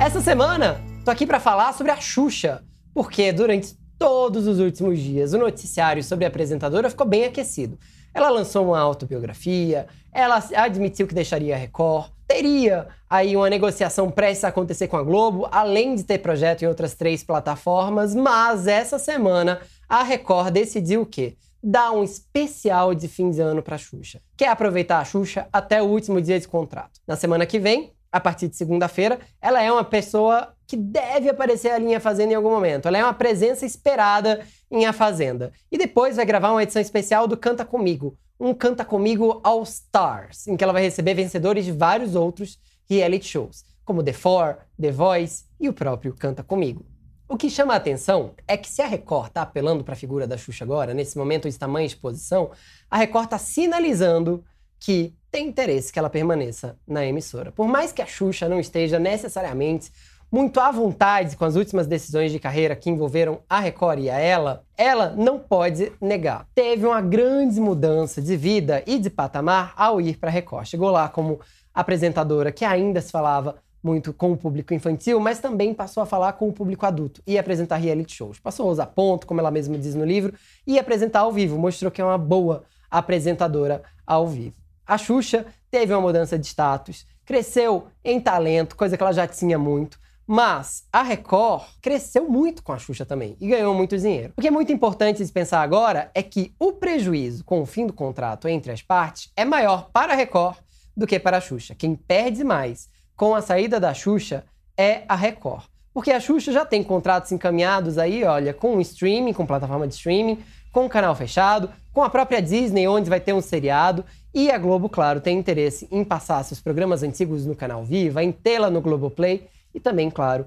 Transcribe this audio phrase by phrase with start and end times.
[0.00, 2.64] Essa semana, tô aqui para falar sobre a Xuxa,
[2.94, 7.78] porque durante todos os últimos dias o noticiário sobre a apresentadora ficou bem aquecido.
[8.14, 14.44] Ela lançou uma autobiografia, ela admitiu que deixaria a Record, teria aí uma negociação prestes
[14.44, 18.98] a acontecer com a Globo, além de ter projeto em outras três plataformas, mas essa
[18.98, 21.36] semana a Record decidiu o quê?
[21.62, 24.22] Dar um especial de fim de ano para Xuxa.
[24.34, 26.98] Quer aproveitar a Xuxa até o último dia de contrato.
[27.06, 31.70] Na semana que vem, a partir de segunda-feira, ela é uma pessoa que deve aparecer
[31.72, 32.86] A Fazenda em algum momento.
[32.86, 34.40] Ela é uma presença esperada
[34.70, 35.52] em A Fazenda.
[35.70, 40.46] E depois vai gravar uma edição especial do Canta Comigo, um Canta Comigo All Stars,
[40.46, 44.90] em que ela vai receber vencedores de vários outros reality shows, como The Four, The
[44.90, 46.84] Voice e o próprio Canta Comigo.
[47.28, 50.26] O que chama a atenção é que se a Record está apelando para a figura
[50.26, 52.50] da Xuxa agora, nesse momento de tamanha exposição,
[52.90, 54.44] a Record está sinalizando
[54.80, 57.52] que tem interesse que ela permaneça na emissora.
[57.52, 59.92] Por mais que a Xuxa não esteja necessariamente
[60.32, 64.18] muito à vontade com as últimas decisões de carreira que envolveram a Record e a
[64.18, 66.46] ela, ela não pode negar.
[66.54, 70.66] Teve uma grande mudança de vida e de patamar ao ir para a Record.
[70.66, 71.40] Chegou lá como
[71.74, 76.34] apresentadora que ainda se falava muito com o público infantil, mas também passou a falar
[76.34, 78.38] com o público adulto e apresentar reality shows.
[78.38, 80.34] Passou a usar ponto, como ela mesma diz no livro,
[80.66, 81.58] e apresentar ao vivo.
[81.58, 84.59] Mostrou que é uma boa apresentadora ao vivo.
[84.90, 89.56] A Xuxa teve uma mudança de status, cresceu em talento, coisa que ela já tinha
[89.56, 90.00] muito.
[90.26, 94.32] Mas a Record cresceu muito com a Xuxa também e ganhou muito dinheiro.
[94.36, 97.86] O que é muito importante de pensar agora é que o prejuízo com o fim
[97.86, 100.56] do contrato entre as partes é maior para a Record
[100.96, 101.72] do que para a Xuxa.
[101.72, 104.44] Quem perde mais com a saída da Xuxa
[104.76, 105.66] é a Record.
[105.92, 110.38] Porque a Xuxa já tem contratos encaminhados aí, olha, com streaming, com plataforma de streaming,
[110.72, 114.04] com canal fechado, com a própria Disney, onde vai ter um seriado.
[114.32, 118.30] E a Globo, claro, tem interesse em passar seus programas antigos no canal Viva, em
[118.30, 120.46] tê-la no Globoplay e também, claro,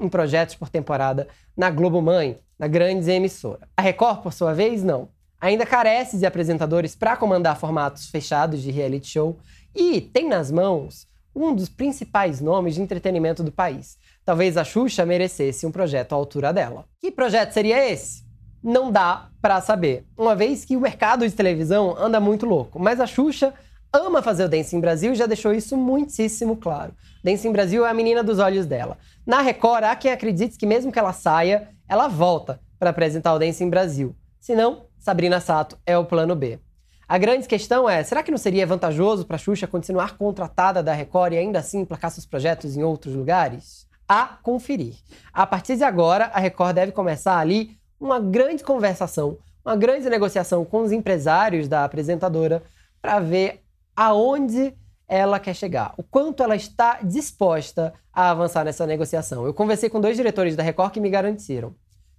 [0.00, 3.68] em projetos por temporada na Globo Mãe, na grande emissora.
[3.76, 5.08] A Record, por sua vez, não.
[5.40, 9.36] Ainda carece de apresentadores para comandar formatos fechados de reality show
[9.74, 13.96] e tem nas mãos um dos principais nomes de entretenimento do país.
[14.24, 16.84] Talvez a Xuxa merecesse um projeto à altura dela.
[17.00, 18.24] Que projeto seria esse?
[18.64, 22.78] não dá para saber, uma vez que o mercado de televisão anda muito louco.
[22.78, 23.52] Mas a Xuxa
[23.92, 26.94] ama fazer o Dancing Brasil e já deixou isso muitíssimo claro.
[27.22, 28.96] Dancing Brasil é a menina dos olhos dela.
[29.26, 33.38] Na Record, há quem acredite que mesmo que ela saia, ela volta para apresentar o
[33.38, 34.16] Dancing Brasil.
[34.40, 36.58] Se não, Sabrina Sato é o plano B.
[37.06, 41.32] A grande questão é: será que não seria vantajoso para Xuxa continuar contratada da Record
[41.32, 43.86] e ainda assim emplacar seus projetos em outros lugares?
[44.08, 44.96] A conferir.
[45.32, 50.64] A partir de agora, a Record deve começar ali uma grande conversação, uma grande negociação
[50.64, 52.62] com os empresários da apresentadora
[53.00, 53.62] para ver
[53.96, 54.74] aonde
[55.06, 59.44] ela quer chegar, o quanto ela está disposta a avançar nessa negociação.
[59.44, 61.74] Eu conversei com dois diretores da Record que me garantiram: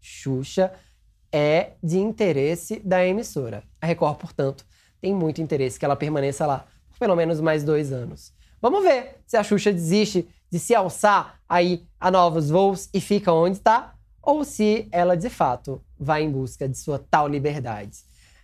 [0.00, 0.72] Xuxa
[1.32, 3.62] é de interesse da emissora.
[3.80, 4.64] A Record, portanto,
[5.00, 8.32] tem muito interesse que ela permaneça lá por pelo menos mais dois anos.
[8.60, 13.32] Vamos ver se a Xuxa desiste de se alçar aí a novos voos e fica
[13.32, 17.98] onde está, ou se ela de fato vai em busca de sua tal liberdade.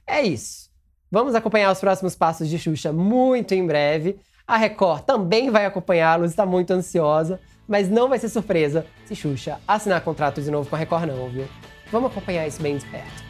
[0.06, 0.70] É isso.
[1.10, 4.18] Vamos acompanhar os próximos passos de Xuxa muito em breve.
[4.46, 9.60] A Record também vai acompanhá-los, está muito ansiosa, mas não vai ser surpresa se Xuxa
[9.66, 11.46] assinar contrato de novo com a Record, não, viu?
[11.90, 13.24] Vamos acompanhar isso bem de perto.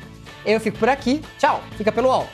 [0.45, 1.23] Eu fico por aqui.
[1.39, 1.63] Tchau.
[1.77, 2.27] Fica pelo UOL.